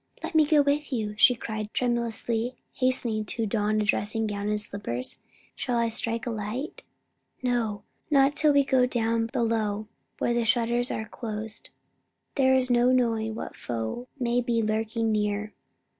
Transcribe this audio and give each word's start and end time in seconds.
"Let 0.23 0.33
me 0.33 0.47
go 0.47 0.63
with 0.63 0.91
you!" 0.91 1.13
she 1.19 1.35
cried 1.35 1.71
tremulously, 1.75 2.55
hastening 2.73 3.23
to 3.25 3.45
don 3.45 3.77
dressing 3.77 4.25
gown 4.25 4.49
and 4.49 4.59
slippers. 4.59 5.19
"Shall 5.55 5.77
I 5.77 5.89
strike 5.89 6.25
a 6.25 6.31
light?" 6.31 6.81
"No, 7.43 7.83
not 8.09 8.35
till 8.35 8.51
we 8.51 8.63
go 8.63 8.87
down 8.87 9.27
below 9.31 9.85
where 10.17 10.33
the 10.33 10.43
shutters 10.43 10.89
are 10.89 11.05
closed. 11.07 11.69
There 12.33 12.55
is 12.55 12.71
no 12.71 12.91
knowing 12.91 13.35
what 13.35 13.55
foe 13.55 14.07
may 14.19 14.41
be 14.41 14.63
lurking 14.63 15.11
near." 15.11 15.53